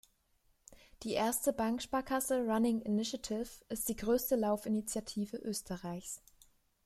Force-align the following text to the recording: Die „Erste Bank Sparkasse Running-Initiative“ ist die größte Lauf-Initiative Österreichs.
Die 1.03 1.11
„Erste 1.13 1.53
Bank 1.53 1.79
Sparkasse 1.79 2.39
Running-Initiative“ 2.47 3.63
ist 3.69 3.87
die 3.87 3.95
größte 3.95 4.35
Lauf-Initiative 4.35 5.37
Österreichs. 5.37 6.23